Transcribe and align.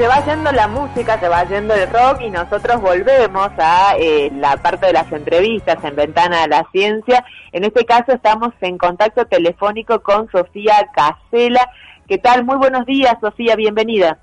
Se 0.00 0.08
va 0.08 0.24
yendo 0.24 0.50
la 0.52 0.66
música, 0.66 1.20
se 1.20 1.28
va 1.28 1.44
yendo 1.44 1.74
el 1.74 1.86
rock 1.90 2.22
y 2.22 2.30
nosotros 2.30 2.80
volvemos 2.80 3.50
a 3.58 3.96
eh, 3.98 4.30
la 4.34 4.56
parte 4.56 4.86
de 4.86 4.94
las 4.94 5.12
entrevistas 5.12 5.76
en 5.84 5.94
Ventana 5.94 6.40
de 6.40 6.48
la 6.48 6.66
Ciencia. 6.72 7.22
En 7.52 7.64
este 7.64 7.84
caso 7.84 8.12
estamos 8.12 8.54
en 8.62 8.78
contacto 8.78 9.26
telefónico 9.26 10.00
con 10.00 10.26
Sofía 10.30 10.88
Casela. 10.94 11.70
¿Qué 12.08 12.16
tal? 12.16 12.46
Muy 12.46 12.56
buenos 12.56 12.86
días, 12.86 13.14
Sofía, 13.20 13.56
bienvenida. 13.56 14.16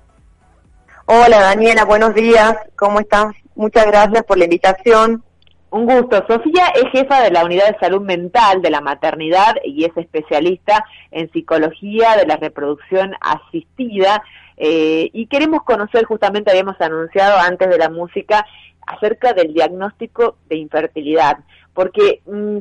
Hola, 1.06 1.38
Daniela, 1.42 1.84
buenos 1.84 2.12
días. 2.12 2.56
¿Cómo 2.74 2.98
estás? 2.98 3.32
Muchas 3.54 3.86
gracias 3.86 4.24
por 4.24 4.36
la 4.36 4.46
invitación. 4.46 5.22
Un 5.70 5.84
gusto. 5.84 6.24
Sofía 6.26 6.68
es 6.74 6.90
jefa 6.92 7.22
de 7.22 7.30
la 7.30 7.44
Unidad 7.44 7.68
de 7.68 7.78
Salud 7.78 8.00
Mental 8.00 8.62
de 8.62 8.70
la 8.70 8.80
Maternidad 8.80 9.56
y 9.62 9.84
es 9.84 9.94
especialista 9.96 10.84
en 11.10 11.30
psicología 11.30 12.16
de 12.16 12.26
la 12.26 12.36
reproducción 12.36 13.14
asistida. 13.20 14.22
Eh, 14.56 15.10
y 15.12 15.26
queremos 15.26 15.62
conocer, 15.64 16.04
justamente 16.04 16.50
habíamos 16.50 16.80
anunciado 16.80 17.38
antes 17.38 17.68
de 17.68 17.78
la 17.78 17.90
música, 17.90 18.46
acerca 18.86 19.34
del 19.34 19.52
diagnóstico 19.52 20.36
de 20.48 20.56
infertilidad, 20.56 21.38
porque 21.74 22.22
mm, 22.26 22.58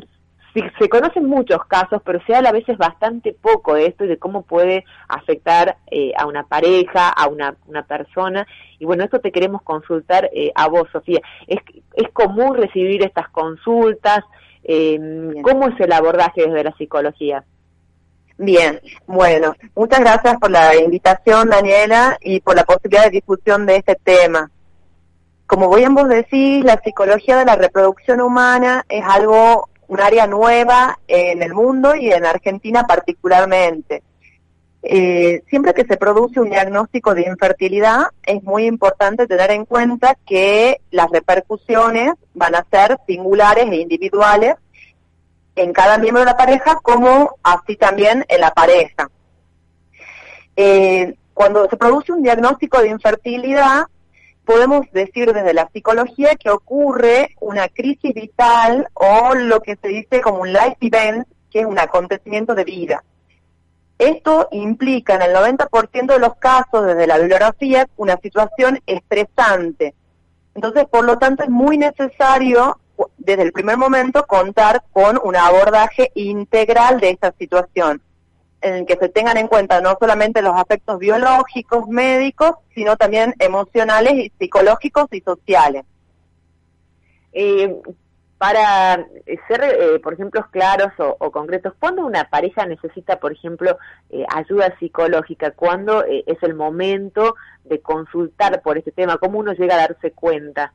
se 0.80 0.90
conocen 0.90 1.26
muchos 1.26 1.66
casos, 1.66 2.02
pero 2.04 2.20
se 2.26 2.36
habla 2.36 2.50
a 2.50 2.54
veces 2.54 2.78
bastante 2.78 3.34
poco 3.34 3.74
de 3.74 3.88
esto 3.88 4.06
y 4.06 4.08
de 4.08 4.18
cómo 4.18 4.44
puede 4.44 4.86
afectar 5.08 5.78
eh, 5.92 6.12
a 6.18 6.26
una 6.26 6.44
pareja, 6.44 7.10
a 7.10 7.28
una, 7.28 7.56
una, 7.66 7.84
persona. 7.84 8.48
Y 8.80 8.86
bueno, 8.86 9.04
esto 9.04 9.20
te 9.20 9.32
queremos 9.32 9.62
consultar 9.62 10.30
eh, 10.34 10.52
a 10.56 10.68
vos, 10.68 10.88
Sofía. 10.92 11.22
¿Es, 11.48 11.60
¿Es 11.94 12.10
común 12.12 12.56
recibir 12.56 13.04
estas 13.04 13.30
consultas? 13.30 14.24
Eh, 14.64 15.00
¿Cómo 15.44 15.70
es 15.70 15.80
el 15.80 15.92
abordaje 15.92 16.46
desde 16.46 16.64
la 16.64 16.76
psicología? 16.76 17.44
Bien, 18.40 18.80
bueno, 19.08 19.56
muchas 19.74 20.00
gracias 20.00 20.38
por 20.38 20.52
la 20.52 20.76
invitación, 20.76 21.50
Daniela, 21.50 22.18
y 22.22 22.40
por 22.40 22.56
la 22.56 22.66
posibilidad 22.66 23.06
de 23.06 23.10
discusión 23.10 23.66
de 23.66 23.78
este 23.78 23.96
tema. 23.96 24.52
Como 25.48 25.70
voy 25.70 25.84
a 25.86 25.90
vos 25.90 26.08
decís, 26.08 26.64
la 26.64 26.80
psicología 26.84 27.38
de 27.38 27.46
la 27.46 27.56
reproducción 27.56 28.22
humana 28.22 28.86
es 28.90 29.04
algo, 29.04 29.70
un 29.88 30.02
área 30.02 30.28
nueva 30.28 31.00
en 31.08 31.42
el 31.42 31.54
mundo 31.54 31.96
y 31.96 32.12
en 32.12 32.26
Argentina 32.26 32.86
particularmente. 32.86 34.04
Eh, 34.84 35.44
siempre 35.50 35.74
que 35.74 35.86
se 35.86 35.98
produce 35.98 36.40
un 36.40 36.50
diagnóstico 36.50 37.14
de 37.14 37.24
infertilidad, 37.24 38.08
es 38.24 38.44
muy 38.44 38.66
importante 38.66 39.28
tener 39.28 39.52
en 39.52 39.66
cuenta 39.66 40.16
que 40.26 40.82
las 40.92 41.10
repercusiones 41.10 42.14
van 42.34 42.56
a 42.56 42.66
ser 42.72 42.98
singulares 43.08 43.66
e 43.70 43.78
individuales 43.78 44.56
en 45.56 45.74
cada 45.74 45.98
miembro 45.98 46.22
de 46.22 46.28
la 46.28 46.38
pareja 46.38 46.80
como 46.82 47.36
así 47.44 47.76
también 47.76 48.24
en 48.30 48.42
la 48.42 48.52
pareja. 48.52 49.10
Eh, 50.56 51.16
cuando 51.34 51.68
se 51.70 51.78
produce 51.78 52.12
un 52.12 52.24
diagnóstico 52.24 52.82
de 52.82 52.90
infertilidad, 52.90 53.88
podemos 54.48 54.90
decir 54.94 55.34
desde 55.34 55.54
la 55.54 55.70
psicología 55.74 56.38
que 56.38 56.50
ocurre 56.50 57.36
una 57.42 57.68
crisis 57.68 58.14
vital 58.14 58.88
o 58.94 59.36
lo 59.36 59.60
que 59.60 59.76
se 59.76 59.90
dice 59.90 60.22
como 60.22 60.40
un 60.40 60.54
life 60.54 60.78
event, 60.80 61.28
que 61.52 61.60
es 61.60 61.66
un 61.66 61.78
acontecimiento 61.78 62.56
de 62.56 62.64
vida. 62.64 63.04
Esto 64.00 64.48
implica 64.52 65.16
en 65.16 65.24
el 65.24 65.36
90% 65.36 66.14
de 66.14 66.20
los 66.20 66.36
casos 66.38 66.86
desde 66.86 67.08
la 67.08 67.18
bibliografía 67.18 67.90
una 67.98 68.16
situación 68.24 68.80
estresante. 68.86 69.94
Entonces, 70.56 70.86
por 70.86 71.04
lo 71.04 71.18
tanto, 71.18 71.44
es 71.44 71.50
muy 71.50 71.78
necesario 71.78 72.80
desde 73.18 73.44
el 73.44 73.52
primer 73.52 73.76
momento 73.76 74.26
contar 74.28 74.82
con 74.94 75.20
un 75.22 75.36
abordaje 75.36 76.10
integral 76.16 77.02
de 77.02 77.10
esta 77.10 77.34
situación, 77.38 78.02
en 78.62 78.74
el 78.74 78.86
que 78.86 78.98
se 78.98 79.10
tengan 79.10 79.38
en 79.38 79.48
cuenta 79.48 79.82
no 79.82 79.98
solamente 80.00 80.42
los 80.42 80.56
aspectos 80.56 81.00
biológicos, 81.00 81.88
médicos, 81.88 82.56
sino 82.74 82.98
también 82.98 83.34
emocionales 83.40 84.14
y 84.14 84.32
psicológicos 84.40 85.08
y 85.12 85.22
sociales. 85.22 85.84
Eh, 87.34 87.76
para 88.38 89.06
ser, 89.48 89.64
eh, 89.64 90.00
por 90.00 90.14
ejemplo, 90.14 90.46
claros 90.52 90.92
o, 90.98 91.32
concretos, 91.32 91.74
¿cuándo 91.80 92.06
una 92.06 92.30
pareja 92.30 92.66
necesita, 92.68 93.20
por 93.20 93.32
ejemplo, 93.32 93.78
eh, 94.12 94.26
ayuda 94.34 94.78
psicológica? 94.80 95.52
¿Cuándo 95.52 96.04
es 96.04 96.42
el 96.44 96.54
momento 96.54 97.36
de 97.64 97.80
consultar 97.80 98.62
por 98.62 98.78
este 98.78 98.92
tema? 98.92 99.18
¿Cómo 99.18 99.40
uno 99.40 99.54
llega 99.54 99.76
a 99.76 99.88
darse 99.88 100.12
cuenta? 100.12 100.74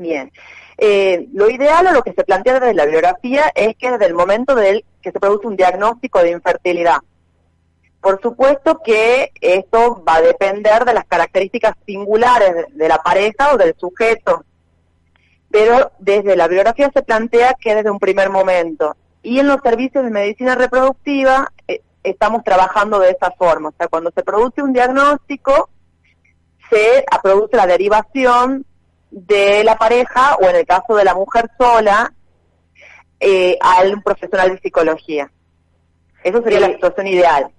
Bien. 0.00 0.32
Eh, 0.78 1.28
lo 1.34 1.50
ideal 1.50 1.86
o 1.86 1.92
lo 1.92 2.02
que 2.02 2.14
se 2.14 2.24
plantea 2.24 2.58
desde 2.58 2.72
la 2.72 2.86
biografía 2.86 3.52
es 3.54 3.76
que 3.76 3.90
desde 3.90 4.06
el 4.06 4.14
momento 4.14 4.54
del 4.54 4.82
que 5.02 5.12
se 5.12 5.20
produce 5.20 5.46
un 5.46 5.56
diagnóstico 5.56 6.22
de 6.22 6.30
infertilidad. 6.30 7.00
Por 8.00 8.18
supuesto 8.22 8.80
que 8.82 9.30
esto 9.42 10.02
va 10.02 10.14
a 10.14 10.22
depender 10.22 10.86
de 10.86 10.94
las 10.94 11.04
características 11.04 11.74
singulares 11.84 12.64
de, 12.70 12.88
la 12.88 12.96
pareja 12.96 13.52
o 13.52 13.58
del 13.58 13.74
sujeto, 13.76 14.42
pero 15.50 15.92
desde 15.98 16.34
la 16.34 16.48
biografía 16.48 16.90
se 16.94 17.02
plantea 17.02 17.54
que 17.60 17.74
desde 17.74 17.90
un 17.90 17.98
primer 17.98 18.30
momento. 18.30 18.96
Y 19.22 19.38
en 19.38 19.48
los 19.48 19.60
servicios 19.60 20.02
de 20.02 20.10
medicina 20.10 20.54
reproductiva 20.54 21.52
eh, 21.68 21.82
estamos 22.02 22.42
trabajando 22.42 23.00
de 23.00 23.10
esa 23.10 23.32
forma. 23.32 23.68
O 23.68 23.74
sea, 23.76 23.88
cuando 23.88 24.10
se 24.12 24.22
produce 24.22 24.62
un 24.62 24.72
diagnóstico, 24.72 25.68
se 26.70 27.04
produce 27.22 27.54
la 27.58 27.66
derivación 27.66 28.64
de 29.10 29.64
la 29.64 29.76
pareja 29.76 30.36
o 30.36 30.48
en 30.48 30.56
el 30.56 30.66
caso 30.66 30.96
de 30.96 31.04
la 31.04 31.14
mujer 31.14 31.50
sola 31.58 32.12
eh, 33.18 33.58
al 33.60 34.02
profesional 34.02 34.50
de 34.50 34.60
psicología. 34.60 35.30
Eso 36.22 36.42
sería 36.42 36.60
la 36.60 36.72
situación 36.72 37.06
ideal. 37.06 37.50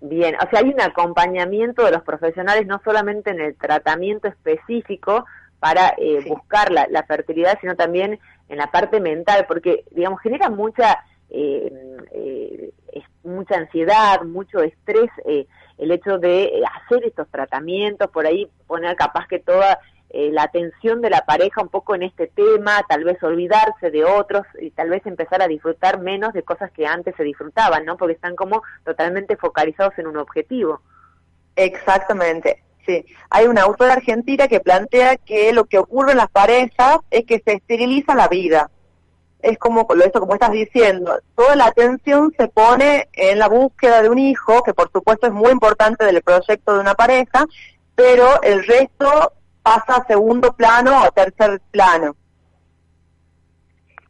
Bien, 0.00 0.34
o 0.36 0.50
sea, 0.50 0.60
hay 0.60 0.68
un 0.68 0.80
acompañamiento 0.80 1.84
de 1.84 1.90
los 1.90 2.02
profesionales 2.02 2.66
no 2.66 2.80
solamente 2.84 3.30
en 3.30 3.40
el 3.40 3.56
tratamiento 3.56 4.28
específico 4.28 5.24
para 5.58 5.94
eh, 5.96 6.22
buscar 6.28 6.70
la, 6.70 7.02
fertilidad, 7.04 7.58
sino 7.60 7.74
también 7.74 8.18
en 8.48 8.58
la 8.58 8.66
parte 8.66 9.00
mental, 9.00 9.46
porque, 9.48 9.84
digamos, 9.90 10.20
genera 10.20 10.50
mucha, 10.50 11.04
eh, 11.30 11.72
eh 12.12 12.70
mucha 13.22 13.56
ansiedad, 13.56 14.22
mucho 14.22 14.60
estrés 14.60 15.10
el 15.24 15.90
hecho 15.90 16.18
de 16.18 16.62
hacer 16.76 17.04
estos 17.04 17.28
tratamientos, 17.28 18.10
por 18.10 18.26
ahí 18.26 18.48
poner 18.66 18.94
capaz 18.96 19.26
que 19.26 19.38
toda 19.38 19.78
eh, 20.16 20.30
la 20.30 20.44
atención 20.44 21.00
de 21.00 21.10
la 21.10 21.24
pareja 21.26 21.60
un 21.60 21.70
poco 21.70 21.96
en 21.96 22.04
este 22.04 22.28
tema, 22.28 22.84
tal 22.88 23.02
vez 23.02 23.20
olvidarse 23.20 23.90
de 23.90 24.04
otros 24.04 24.46
y 24.60 24.70
tal 24.70 24.88
vez 24.88 25.04
empezar 25.06 25.42
a 25.42 25.48
disfrutar 25.48 25.98
menos 25.98 26.32
de 26.32 26.44
cosas 26.44 26.70
que 26.70 26.86
antes 26.86 27.16
se 27.16 27.24
disfrutaban, 27.24 27.84
¿no? 27.84 27.96
Porque 27.96 28.14
están 28.14 28.36
como 28.36 28.62
totalmente 28.84 29.36
focalizados 29.36 29.98
en 29.98 30.06
un 30.06 30.16
objetivo. 30.16 30.82
Exactamente. 31.56 32.62
Sí, 32.86 33.04
hay 33.28 33.48
una 33.48 33.62
autora 33.62 33.94
argentina 33.94 34.46
que 34.46 34.60
plantea 34.60 35.16
que 35.16 35.52
lo 35.52 35.64
que 35.64 35.78
ocurre 35.78 36.12
en 36.12 36.18
las 36.18 36.30
parejas 36.30 36.98
es 37.10 37.24
que 37.26 37.42
se 37.44 37.54
esteriliza 37.54 38.14
la 38.14 38.28
vida. 38.28 38.70
Es 39.42 39.58
como 39.58 39.84
esto 40.00 40.20
como 40.20 40.34
estás 40.34 40.52
diciendo, 40.52 41.18
toda 41.34 41.56
la 41.56 41.66
atención 41.66 42.32
se 42.38 42.46
pone 42.46 43.08
en 43.14 43.40
la 43.40 43.48
búsqueda 43.48 44.00
de 44.00 44.10
un 44.10 44.20
hijo, 44.20 44.62
que 44.62 44.74
por 44.74 44.92
supuesto 44.92 45.26
es 45.26 45.32
muy 45.32 45.50
importante 45.50 46.04
del 46.04 46.22
proyecto 46.22 46.74
de 46.74 46.78
una 46.78 46.94
pareja, 46.94 47.46
pero 47.96 48.40
el 48.42 48.64
resto 48.64 49.32
pasa 49.64 49.96
a 49.96 50.06
segundo 50.06 50.52
plano 50.52 51.02
o 51.02 51.10
tercer 51.10 51.60
plano. 51.70 52.14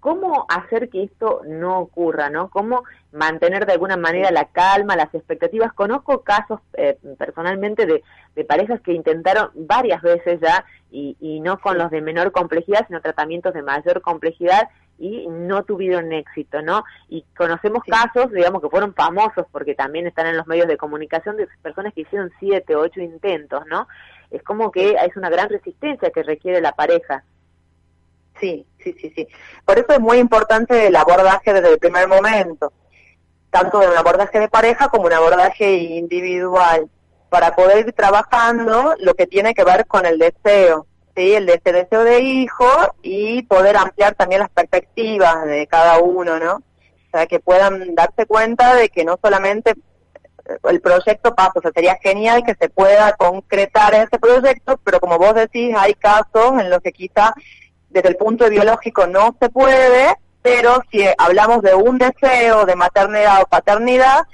¿Cómo 0.01 0.45
hacer 0.51 0.91
que 0.91 1.05
esto 1.05 1.43
no 1.47 1.79
ocurra, 1.79 2.29
no? 2.29 2.51
¿Cómo 2.51 2.83
mantener 3.13 3.65
de 3.65 3.73
alguna 3.73 3.97
manera 3.97 4.31
la 4.33 4.47
calma, 4.47 4.97
las 4.97 5.15
expectativas? 5.15 5.73
Conozco 5.73 6.23
casos 6.23 6.61
eh, 6.75 6.99
personalmente 7.17 7.87
de, 7.87 8.03
parejas 8.45 8.81
que 8.83 8.93
intentaron 8.93 9.51
varias 9.55 10.03
veces 10.03 10.41
ya 10.41 10.67
y, 10.91 11.17
y 11.21 11.41
no 11.41 11.59
con 11.61 11.79
los 11.79 11.91
de 11.91 12.03
menor 12.03 12.33
complejidad, 12.33 12.85
sino 12.89 13.01
tratamientos 13.01 13.55
de 13.55 13.63
mayor 13.63 14.03
complejidad 14.03 14.69
y 14.99 15.27
no 15.29 15.65
tuvieron 15.65 16.13
éxito, 16.13 16.63
¿no? 16.63 16.85
Y 17.09 17.25
conocemos 17.37 17.83
casos, 17.85 18.31
digamos, 18.31 18.63
que 18.63 18.69
fueron 18.69 18.95
famosos 18.95 19.47
porque 19.51 19.75
también 19.75 20.07
están 20.07 20.27
en 20.27 20.37
los 20.37 20.47
medios 20.47 20.69
de 20.69 20.77
comunicación 20.77 21.37
de 21.37 21.49
personas 21.63 21.93
que 21.93 22.03
hicieron 22.03 22.31
siete, 22.39 22.77
ocho 22.77 23.01
intentos, 23.01 23.65
¿no? 23.67 23.87
es 24.35 24.43
como 24.43 24.71
que 24.71 24.93
es 24.93 25.17
una 25.17 25.31
gran 25.31 25.49
resistencia 25.49 26.11
que 26.11 26.23
requiere 26.23 26.61
la 26.61 26.73
pareja. 26.73 27.25
Sí, 28.41 28.67
sí, 28.83 28.95
sí, 29.01 29.13
sí. 29.15 29.29
Por 29.65 29.79
eso 29.79 29.93
es 29.93 30.01
muy 30.01 30.19
importante 30.19 30.89
el 30.89 30.97
abordaje 30.97 31.53
desde 31.53 31.73
el 31.73 31.79
primer 31.79 32.09
momento, 32.09 32.73
tanto 33.51 33.79
de 33.79 33.89
un 33.89 33.97
abordaje 33.97 34.41
de 34.41 34.49
pareja 34.49 34.89
como 34.89 35.07
un 35.07 35.13
abordaje 35.13 35.77
individual, 35.77 36.89
para 37.29 37.55
poder 37.55 37.87
ir 37.87 37.93
trabajando 37.93 38.95
lo 38.99 39.15
que 39.15 39.27
tiene 39.27 39.55
que 39.55 39.65
ver 39.65 39.87
con 39.87 40.05
el 40.05 40.19
deseo, 40.19 40.87
¿sí? 41.17 41.35
El 41.35 41.47
deseo, 41.47 41.73
deseo 41.73 42.05
de 42.05 42.21
hijo 42.21 42.69
y 43.03 43.43
poder 43.43 43.77
ampliar 43.77 44.15
también 44.15 44.41
las 44.41 44.51
perspectivas 44.51 45.45
de 45.47 45.67
cada 45.67 45.99
uno, 45.99 46.39
¿no? 46.39 46.55
O 46.55 47.11
sea, 47.11 47.27
que 47.27 47.41
puedan 47.41 47.95
darse 47.95 48.27
cuenta 48.27 48.75
de 48.75 48.89
que 48.89 49.05
no 49.05 49.19
solamente 49.23 49.71
eh, 49.71 50.59
el 50.65 50.81
proyecto 50.81 51.35
pasa, 51.35 51.53
o 51.57 51.61
sea, 51.61 51.71
sería 51.73 51.97
genial 52.03 52.43
que 52.45 52.55
se 52.55 52.69
pueda 52.69 53.13
concretar 53.13 53.95
ese 53.95 54.19
proyecto, 54.19 54.79
pero 54.85 55.01
como 55.01 55.19
vos 55.19 55.35
decís, 55.35 55.75
hay 55.77 55.95
casos 55.95 56.61
en 56.61 56.71
los 56.71 56.81
que 56.81 56.93
quizá 56.93 57.33
desde 57.91 58.09
el 58.09 58.17
punto 58.17 58.49
biológico 58.51 59.07
no 59.07 59.37
se 59.41 59.49
puede, 59.49 60.17
pero 60.43 60.83
si 60.91 61.05
hablamos 61.17 61.63
de 61.63 61.75
un 61.75 61.97
deseo 61.99 62.67
de 62.67 62.75
maternidad 62.75 63.43
o 63.43 63.47
paternidad, 63.47 64.25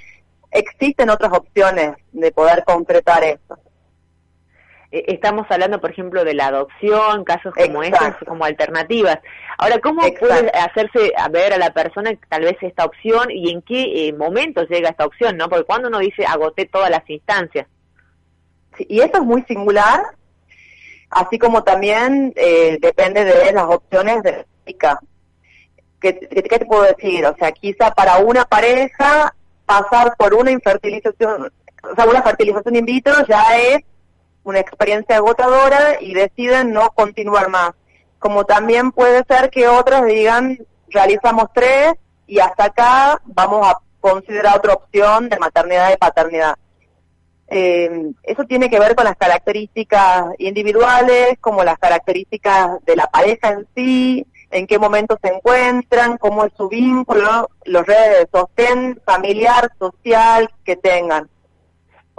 existen 0.51 1.09
otras 1.09 1.31
opciones 1.31 1.95
de 2.11 2.31
poder 2.31 2.63
concretar 2.65 3.23
eso. 3.23 3.57
E, 4.91 5.05
estamos 5.07 5.45
hablando, 5.49 5.79
por 5.79 5.91
ejemplo, 5.91 6.23
de 6.23 6.33
la 6.33 6.47
adopción, 6.47 7.23
casos 7.23 7.53
como 7.55 7.83
estos, 7.83 8.15
como 8.27 8.43
alternativas. 8.43 9.19
Ahora, 9.57 9.79
¿cómo 9.79 10.01
puede 10.19 10.49
hacerse 10.49 11.13
a 11.17 11.29
ver 11.29 11.53
a 11.53 11.57
la 11.57 11.73
persona 11.73 12.11
tal 12.29 12.41
vez 12.43 12.57
esta 12.61 12.85
opción 12.85 13.31
y 13.31 13.51
en 13.51 13.61
qué 13.61 14.07
eh, 14.07 14.13
momento 14.13 14.63
llega 14.63 14.89
esta 14.89 15.05
opción, 15.05 15.37
no? 15.37 15.49
Porque 15.49 15.65
cuando 15.65 15.87
uno 15.87 15.99
dice 15.99 16.25
agoté 16.25 16.65
todas 16.65 16.89
las 16.89 17.09
instancias. 17.09 17.67
y 18.77 18.99
eso 18.99 19.17
es 19.17 19.23
muy 19.23 19.43
singular, 19.43 20.01
así 21.09 21.39
como 21.39 21.63
también 21.63 22.33
eh, 22.35 22.77
depende 22.81 23.23
de 23.23 23.51
las 23.53 23.65
opciones 23.65 24.23
de 24.23 24.45
la 24.81 24.99
¿Qué, 25.99 26.19
¿Qué 26.19 26.41
te 26.41 26.65
puedo 26.65 26.81
decir? 26.81 27.23
O 27.27 27.35
sea, 27.37 27.51
quizá 27.51 27.91
para 27.91 28.17
una 28.17 28.43
pareja 28.43 29.35
pasar 29.67 30.15
por 30.17 30.33
una 30.33 30.49
infertilización, 30.49 31.53
o 31.83 31.95
sea, 31.95 32.05
una 32.05 32.23
fertilización 32.23 32.75
in 32.75 32.85
vitro 32.85 33.13
ya 33.27 33.55
es 33.55 33.83
una 34.43 34.59
experiencia 34.59 35.17
agotadora 35.17 36.01
y 36.01 36.13
deciden 36.13 36.73
no 36.73 36.89
continuar 36.91 37.49
más. 37.49 37.71
Como 38.19 38.45
también 38.45 38.91
puede 38.91 39.23
ser 39.27 39.49
que 39.49 39.67
otros 39.67 40.05
digan, 40.05 40.59
realizamos 40.89 41.45
tres 41.53 41.93
y 42.27 42.39
hasta 42.39 42.65
acá 42.65 43.21
vamos 43.25 43.67
a 43.67 43.77
considerar 43.99 44.57
otra 44.57 44.73
opción 44.73 45.29
de 45.29 45.37
maternidad 45.37 45.91
y 45.93 45.97
paternidad. 45.97 46.55
Eh, 47.47 48.13
eso 48.23 48.45
tiene 48.45 48.69
que 48.69 48.79
ver 48.79 48.95
con 48.95 49.03
las 49.03 49.17
características 49.17 50.27
individuales, 50.37 51.37
como 51.41 51.63
las 51.63 51.77
características 51.77 52.83
de 52.85 52.95
la 52.95 53.07
pareja 53.07 53.49
en 53.49 53.67
sí, 53.75 54.25
en 54.51 54.67
qué 54.67 54.79
momento 54.79 55.17
se 55.21 55.29
encuentran, 55.33 56.17
cómo 56.17 56.45
es 56.45 56.53
su 56.55 56.69
vínculo, 56.69 57.49
los 57.65 57.85
redes 57.85 58.19
de 58.19 58.29
sostén 58.31 59.01
familiar, 59.05 59.71
social 59.79 60.49
que 60.63 60.75
tengan. 60.75 61.29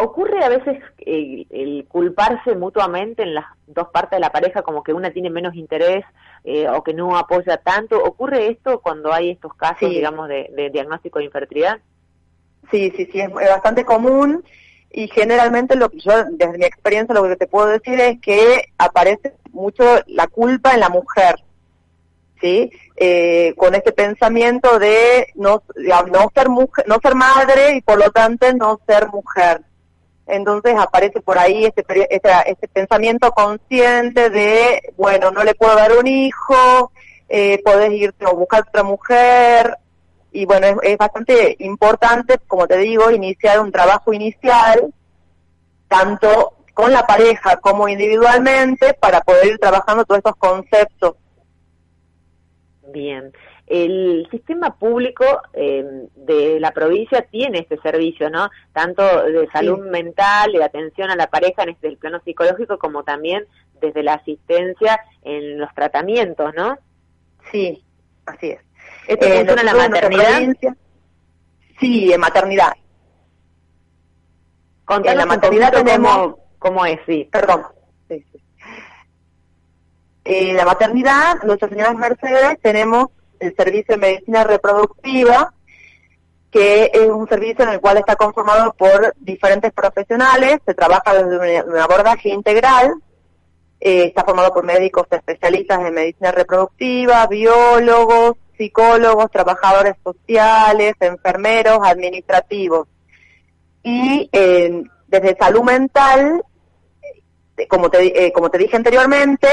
¿Ocurre 0.02 0.44
a 0.44 0.48
veces 0.48 0.82
el, 0.98 1.86
culparse 1.88 2.56
mutuamente 2.56 3.22
en 3.22 3.34
las 3.34 3.44
dos 3.66 3.88
partes 3.92 4.16
de 4.16 4.20
la 4.20 4.32
pareja, 4.32 4.62
como 4.62 4.82
que 4.82 4.92
una 4.92 5.12
tiene 5.12 5.30
menos 5.30 5.54
interés 5.54 6.04
eh, 6.44 6.68
o 6.68 6.82
que 6.82 6.92
no 6.92 7.16
apoya 7.16 7.58
tanto? 7.58 8.02
¿Ocurre 8.02 8.48
esto 8.48 8.80
cuando 8.80 9.12
hay 9.12 9.30
estos 9.30 9.54
casos, 9.54 9.90
digamos, 9.90 10.28
de, 10.28 10.70
diagnóstico 10.72 11.20
de 11.20 11.26
infertilidad? 11.26 11.78
Sí, 12.70 12.92
sí, 12.96 13.08
sí, 13.12 13.20
es, 13.20 13.32
bastante 13.32 13.84
común 13.84 14.44
y 14.90 15.06
generalmente 15.08 15.76
lo 15.76 15.88
que 15.88 16.00
yo, 16.00 16.24
desde 16.30 16.58
mi 16.58 16.64
experiencia, 16.64 17.14
lo 17.14 17.22
que 17.22 17.36
te 17.36 17.46
puedo 17.46 17.68
decir 17.68 18.00
es 18.00 18.20
que 18.20 18.64
aparece 18.78 19.34
mucho 19.52 19.84
la 20.06 20.26
culpa 20.26 20.74
en 20.74 20.80
la 20.80 20.88
mujer 20.88 21.36
¿sí? 22.42 22.70
Eh, 22.96 23.54
con 23.56 23.74
este 23.74 23.92
pensamiento 23.92 24.78
de 24.78 25.28
no, 25.36 25.62
no, 25.76 26.30
ser 26.34 26.48
mujer, 26.48 26.84
no 26.88 26.98
ser 27.00 27.14
madre 27.14 27.76
y 27.76 27.80
por 27.82 27.98
lo 27.98 28.10
tanto 28.10 28.52
no 28.52 28.80
ser 28.86 29.08
mujer. 29.08 29.62
Entonces 30.32 30.74
aparece 30.78 31.20
por 31.20 31.38
ahí 31.38 31.66
este, 31.66 31.84
este, 32.08 32.30
este 32.46 32.68
pensamiento 32.68 33.30
consciente 33.32 34.30
de, 34.30 34.80
bueno, 34.96 35.30
no 35.30 35.44
le 35.44 35.54
puedo 35.54 35.76
dar 35.76 35.92
un 35.92 36.06
hijo, 36.06 36.90
eh, 37.28 37.60
podés 37.62 37.92
irte 37.92 38.24
o 38.24 38.34
buscar 38.34 38.64
otra 38.66 38.82
mujer. 38.82 39.76
Y 40.32 40.46
bueno, 40.46 40.66
es, 40.66 40.76
es 40.82 40.96
bastante 40.96 41.54
importante, 41.58 42.38
como 42.46 42.66
te 42.66 42.78
digo, 42.78 43.10
iniciar 43.10 43.60
un 43.60 43.70
trabajo 43.70 44.14
inicial, 44.14 44.92
tanto 45.86 46.54
con 46.72 46.90
la 46.90 47.06
pareja 47.06 47.58
como 47.58 47.86
individualmente, 47.86 48.94
para 48.94 49.20
poder 49.20 49.48
ir 49.48 49.58
trabajando 49.58 50.06
todos 50.06 50.18
estos 50.18 50.36
conceptos 50.36 51.16
Bien. 52.92 53.32
El 53.66 54.28
sistema 54.30 54.76
público 54.76 55.24
eh, 55.54 56.08
de 56.16 56.60
la 56.60 56.72
provincia 56.72 57.22
tiene 57.22 57.60
este 57.60 57.78
servicio, 57.78 58.28
¿no? 58.28 58.50
Tanto 58.72 59.02
de 59.24 59.48
salud 59.50 59.78
mental, 59.86 60.52
de 60.52 60.64
atención 60.64 61.10
a 61.10 61.16
la 61.16 61.28
pareja 61.28 61.64
desde 61.64 61.88
el 61.88 61.96
plano 61.96 62.20
psicológico, 62.24 62.78
como 62.78 63.04
también 63.04 63.46
desde 63.80 64.02
la 64.02 64.14
asistencia 64.14 65.00
en 65.22 65.58
los 65.58 65.72
tratamientos, 65.74 66.52
¿no? 66.54 66.76
Sí, 67.50 67.82
así 68.26 68.50
es. 68.50 68.60
¿Esto 69.06 69.26
eh, 69.26 69.36
funciona 69.36 69.60
en 69.60 69.66
la 69.66 69.74
maternidad? 69.74 70.76
Sí, 71.80 72.12
en 72.12 72.20
maternidad. 72.20 72.72
en 74.88 75.16
la 75.16 75.26
maternidad 75.26 75.72
tenemos... 75.72 76.36
¿Cómo, 76.58 76.86
es? 76.86 77.00
Sí. 77.06 77.28
Perdón. 77.32 77.64
Sí, 78.08 78.24
sí. 78.32 78.40
En 80.24 80.56
la 80.56 80.64
maternidad, 80.64 81.42
Nuestra 81.42 81.68
Señora 81.68 81.92
Mercedes, 81.92 82.60
tenemos 82.62 83.08
el 83.42 83.54
servicio 83.56 83.96
de 83.96 84.00
medicina 84.00 84.44
reproductiva, 84.44 85.52
que 86.50 86.90
es 86.92 87.08
un 87.08 87.28
servicio 87.28 87.64
en 87.64 87.70
el 87.70 87.80
cual 87.80 87.96
está 87.96 88.14
conformado 88.14 88.72
por 88.74 89.14
diferentes 89.18 89.72
profesionales, 89.72 90.58
se 90.64 90.74
trabaja 90.74 91.12
desde 91.14 91.62
un 91.64 91.76
abordaje 91.76 92.28
integral, 92.28 92.94
eh, 93.80 94.04
está 94.04 94.22
formado 94.24 94.52
por 94.54 94.64
médicos 94.64 95.06
especialistas 95.10 95.80
en 95.80 95.94
medicina 95.94 96.30
reproductiva, 96.30 97.26
biólogos, 97.26 98.36
psicólogos, 98.56 99.30
trabajadores 99.30 99.94
sociales, 100.04 100.94
enfermeros, 101.00 101.78
administrativos. 101.82 102.86
Y 103.82 104.28
eh, 104.32 104.84
desde 105.08 105.36
salud 105.36 105.62
mental, 105.62 106.44
como 107.68 107.90
te, 107.90 108.26
eh, 108.26 108.32
como 108.32 108.50
te 108.50 108.58
dije 108.58 108.76
anteriormente, 108.76 109.48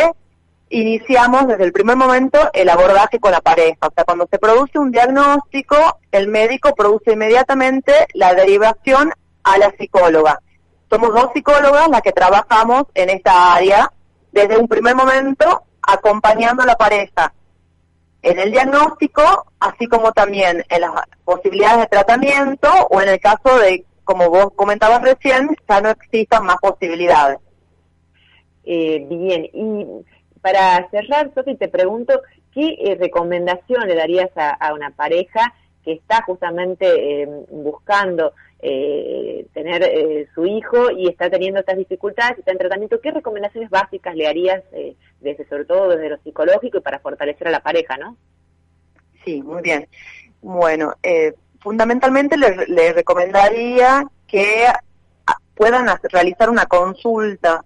iniciamos 0.70 1.48
desde 1.48 1.64
el 1.64 1.72
primer 1.72 1.96
momento 1.96 2.38
el 2.54 2.70
abordaje 2.70 3.20
con 3.20 3.32
la 3.32 3.42
pareja. 3.42 3.88
O 3.88 3.92
sea, 3.94 4.04
cuando 4.04 4.28
se 4.30 4.40
produce 4.40 4.78
un 4.78 4.92
diagnóstico, 4.92 5.76
el 6.12 6.28
médico 6.28 6.74
produce 6.76 7.14
inmediatamente 7.14 7.94
la 8.14 8.34
derivación 8.34 9.12
a 9.44 9.58
la 9.58 9.72
psicóloga. 9.78 10.42
Somos 10.90 11.14
dos 11.14 11.30
psicólogas 11.34 11.90
las 11.90 12.02
que 12.02 12.12
trabajamos 12.12 12.86
en 12.94 13.10
esta 13.10 13.54
área 13.54 13.92
desde 14.32 14.58
un 14.58 14.68
primer 14.68 14.96
momento 14.96 15.64
acompañando 15.82 16.64
a 16.64 16.68
la 16.68 16.76
pareja 16.76 17.34
en 18.22 18.38
el 18.38 18.52
diagnóstico, 18.52 19.46
así 19.60 19.88
como 19.88 20.12
también 20.12 20.64
en 20.70 20.82
las 20.82 20.92
posibilidades 21.24 21.82
de 21.82 21.88
tratamiento 21.88 22.70
o 22.90 23.02
en 23.02 23.10
el 23.10 23.20
caso 23.20 23.58
de, 23.60 23.86
como 24.04 24.30
vos 24.30 24.50
comentabas 24.56 25.02
recién, 25.02 25.56
ya 25.68 25.82
no 25.82 25.90
existan 25.90 26.46
más 26.46 26.58
posibilidades. 26.58 27.40
Eh, 28.66 29.06
bien, 29.10 29.46
y 29.54 29.86
para 30.42 30.90
cerrar, 30.90 31.32
Sofi, 31.34 31.56
te 31.56 31.68
pregunto, 31.68 32.22
¿qué 32.54 32.76
eh, 32.80 32.98
recomendación 33.00 33.88
le 33.88 33.96
darías 33.96 34.30
a, 34.36 34.74
una 34.74 34.92
pareja 34.92 35.54
que 35.84 35.94
está 35.94 36.22
justamente 36.24 37.22
em, 37.22 37.46
buscando 37.50 38.34
eh, 38.62 39.46
tener 39.54 39.84
eh, 39.84 40.28
su 40.36 40.46
hijo 40.46 40.92
y 40.92 41.08
está 41.08 41.30
teniendo 41.30 41.60
estas 41.60 41.78
dificultades, 41.78 42.40
está 42.40 42.52
en 42.52 42.58
tratamiento? 42.58 43.02
¿Qué 43.02 43.12
recomendaciones 43.12 43.70
básicas 43.70 44.16
le 44.16 44.28
harías, 44.28 44.64
desde 45.20 45.48
sobre 45.48 45.66
todo 45.66 45.90
desde 45.90 46.10
lo 46.10 46.18
psicológico 46.18 46.78
y 46.78 46.82
para 46.82 47.00
fortalecer 47.00 47.48
a 47.48 47.52
la 47.52 47.62
pareja, 47.62 47.98
no? 47.98 48.16
Sí, 49.26 49.42
muy 49.42 49.62
bien. 49.62 49.88
Bueno, 50.42 50.94
fundamentalmente 51.60 52.38
le 52.38 52.94
recomendaría 52.94 54.06
que 54.28 54.68
puedan 55.56 55.88
realizar 56.04 56.50
una 56.50 56.66
consulta 56.68 57.66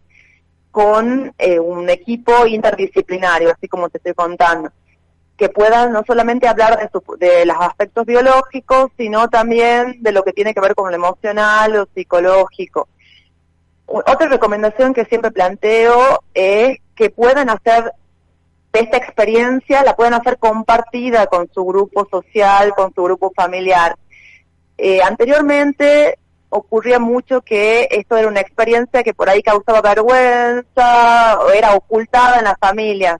con 0.74 1.32
eh, 1.38 1.60
un 1.60 1.88
equipo 1.88 2.48
interdisciplinario, 2.48 3.52
así 3.52 3.68
como 3.68 3.90
te 3.90 4.00
estoy 4.00 4.16
contando, 4.16 4.72
que 5.38 5.48
puedan 5.50 5.94
no 5.94 6.02
solamente 6.06 6.48
hablar 6.48 6.80
de, 6.80 7.28
de 7.28 7.46
los 7.46 7.58
aspectos 7.60 8.08
biológicos, 8.08 8.90
sino 8.98 9.30
también 9.30 10.02
de 10.02 10.12
lo 10.12 10.24
que 10.24 10.34
tiene 10.34 10.52
que 10.52 10.62
ver 10.62 10.74
con 10.74 10.90
lo 10.90 10.96
emocional 10.96 11.76
o 11.76 11.88
psicológico. 11.94 12.88
Otra 13.86 14.28
recomendación 14.28 14.96
que 14.96 15.06
siempre 15.06 15.30
planteo 15.30 16.24
es 16.34 16.80
que 16.96 17.12
puedan 17.12 17.52
hacer 17.52 17.94
esta 18.72 18.98
experiencia, 18.98 19.84
la 19.84 19.96
puedan 19.96 20.16
hacer 20.16 20.40
compartida 20.40 21.28
con 21.28 21.48
su 21.54 21.64
grupo 21.64 22.08
social, 22.10 22.74
con 22.76 22.92
su 22.96 23.04
grupo 23.04 23.32
familiar. 23.36 23.96
Eh, 24.76 25.04
anteriormente 25.04 26.18
ocurría 26.54 27.00
mucho 27.00 27.42
que 27.42 27.88
esto 27.90 28.16
era 28.16 28.28
una 28.28 28.40
experiencia 28.40 29.04
que 29.04 29.14
por 29.14 29.30
ahí 29.30 29.42
causaba 29.42 29.82
vergüenza 29.82 31.40
o 31.40 31.52
era 31.52 31.74
ocultada 31.74 32.38
en 32.38 32.46
la 32.46 32.56
familia. 32.56 33.20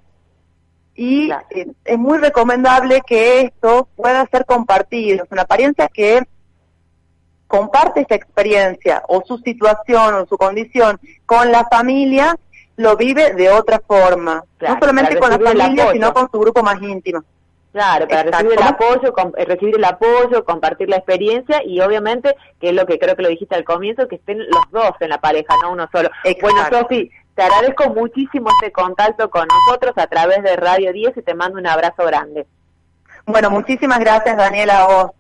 Y 0.96 1.32
eh, 1.32 1.68
es 1.84 1.98
muy 1.98 2.20
recomendable 2.20 3.02
que 3.06 3.42
esto 3.42 3.88
pueda 3.96 4.28
ser 4.28 4.46
compartido. 4.46 5.24
Es 5.24 5.32
una 5.32 5.42
apariencia 5.42 5.88
que 5.88 6.22
comparte 7.48 8.02
esa 8.02 8.16
experiencia 8.16 9.04
o 9.08 9.24
su 9.26 9.38
situación 9.40 10.16
o 10.16 10.26
su 10.28 10.38
condición 10.38 11.00
con 11.26 11.52
la 11.52 11.66
familia, 11.66 12.38
lo 12.76 12.96
vive 12.96 13.34
de 13.34 13.50
otra 13.50 13.80
forma. 13.80 14.44
no 14.60 14.80
solamente 14.80 15.18
con 15.18 15.32
la 15.32 15.40
familia, 15.40 15.92
sino 15.92 16.14
con 16.14 16.30
su 16.32 16.40
grupo 16.40 16.62
más 16.62 16.82
íntimo. 16.82 17.24
Claro, 17.74 18.08
para 18.08 18.22
recibir 18.22 18.54
el 18.54 18.68
apoyo, 18.68 19.14
eh, 19.36 19.46
recibir 19.46 19.76
el 19.76 19.84
apoyo, 19.84 20.46
compartir 20.46 20.90
la 20.90 20.98
experiencia 20.98 21.64
y 21.66 21.82
obviamente, 21.82 22.36
que 22.62 22.70
es 22.70 22.76
lo 22.76 22.86
que 22.86 23.00
creo 23.00 23.16
que 23.16 23.24
lo 23.24 23.30
dijiste 23.30 23.56
al 23.56 23.64
comienzo, 23.64 24.08
que 24.08 24.18
estén 24.18 24.38
los 24.38 24.72
dos 24.72 24.92
en 25.00 25.10
la 25.10 25.20
pareja, 25.20 25.56
no 25.64 25.72
uno 25.72 25.90
solo. 25.92 26.12
Bueno, 26.40 26.60
Sofi, 26.70 27.10
te 27.34 27.42
agradezco 27.42 27.90
muchísimo 27.90 28.50
este 28.52 28.72
contacto 28.72 29.28
con 29.32 29.48
nosotros 29.48 29.94
a 29.98 30.06
través 30.06 30.44
de 30.44 30.56
Radio 30.56 30.94
10 30.94 31.18
y 31.18 31.22
te 31.24 31.34
mando 31.34 31.58
un 31.58 31.66
abrazo 31.66 32.06
grande. 32.06 32.46
Bueno, 33.26 33.50
muchísimas 33.50 34.00
gracias, 34.00 34.38
Daniela, 34.38 34.84
a 34.84 34.88
vos. 34.88 35.12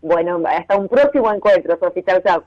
Bueno, 0.00 0.40
hasta 0.48 0.74
un 0.74 0.88
próximo 0.88 1.30
encuentro, 1.30 1.78
Sofi. 1.78 2.02
Chao, 2.02 2.20
chao. 2.24 2.44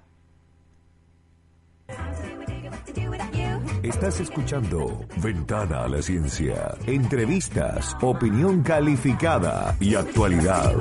Estás 3.84 4.20
escuchando 4.20 5.08
Ventana 5.24 5.86
a 5.86 5.88
la 5.88 6.04
Ciencia. 6.04 6.76
Entrevistas, 6.86 7.98
opinión 8.00 8.62
calificada 8.62 9.76
y 9.80 9.96
actualidad. 9.96 10.76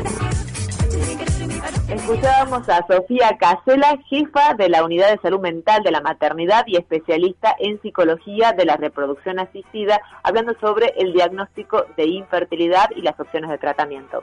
Escuchábamos 1.88 2.68
a 2.68 2.86
Sofía 2.86 3.38
Casela, 3.38 3.98
jefa 4.06 4.52
de 4.52 4.68
la 4.68 4.84
Unidad 4.84 5.12
de 5.12 5.18
Salud 5.22 5.40
Mental 5.40 5.82
de 5.82 5.92
la 5.92 6.02
Maternidad 6.02 6.64
y 6.66 6.76
especialista 6.76 7.56
en 7.58 7.80
psicología 7.80 8.52
de 8.52 8.66
la 8.66 8.76
reproducción 8.76 9.38
asistida, 9.38 9.98
hablando 10.22 10.54
sobre 10.60 10.92
el 10.98 11.14
diagnóstico 11.14 11.86
de 11.96 12.04
infertilidad 12.04 12.90
y 12.94 13.00
las 13.00 13.18
opciones 13.18 13.48
de 13.48 13.56
tratamiento. 13.56 14.22